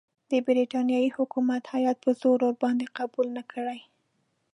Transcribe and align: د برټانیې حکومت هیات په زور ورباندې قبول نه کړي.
د 0.31 0.33
برټانیې 0.45 1.13
حکومت 1.17 1.63
هیات 1.73 1.97
په 2.05 2.11
زور 2.21 2.37
ورباندې 2.47 2.87
قبول 2.97 3.27
نه 3.37 3.43
کړي. 3.51 3.79